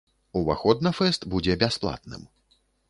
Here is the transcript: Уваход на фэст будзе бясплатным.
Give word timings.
Уваход 0.39 0.81
на 0.87 0.93
фэст 1.01 1.29
будзе 1.35 1.59
бясплатным. 1.67 2.29